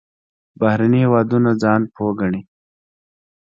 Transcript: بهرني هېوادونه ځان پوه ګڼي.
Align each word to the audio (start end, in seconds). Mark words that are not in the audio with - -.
بهرني 0.59 0.99
هېوادونه 1.03 1.49
ځان 1.61 1.81
پوه 1.95 2.11
ګڼي. 2.19 2.41